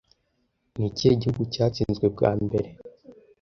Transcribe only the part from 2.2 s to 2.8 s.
mbere